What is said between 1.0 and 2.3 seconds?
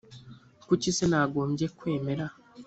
nagombye kwemera